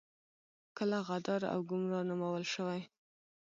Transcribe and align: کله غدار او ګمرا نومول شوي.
کله 0.77 0.97
غدار 1.07 1.41
او 1.53 1.59
ګمرا 1.69 1.99
نومول 2.09 2.43
شوي. 2.53 2.81